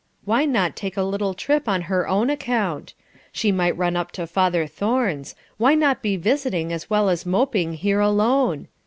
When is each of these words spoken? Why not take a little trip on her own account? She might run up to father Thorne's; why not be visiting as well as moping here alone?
Why 0.25 0.45
not 0.45 0.75
take 0.75 0.97
a 0.97 1.03
little 1.03 1.35
trip 1.35 1.69
on 1.69 1.81
her 1.83 2.07
own 2.07 2.31
account? 2.31 2.95
She 3.31 3.51
might 3.51 3.77
run 3.77 3.95
up 3.95 4.11
to 4.13 4.25
father 4.25 4.65
Thorne's; 4.65 5.35
why 5.57 5.75
not 5.75 6.01
be 6.01 6.17
visiting 6.17 6.73
as 6.73 6.89
well 6.89 7.07
as 7.07 7.23
moping 7.23 7.73
here 7.73 7.99
alone? 7.99 8.67